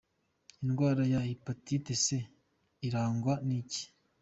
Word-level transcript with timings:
Indwara 0.63 1.03
ya 1.13 1.21
Hepatite 1.27 1.93
C 2.03 2.05
irangwa 2.87 3.33
n’iki?. 3.47 3.83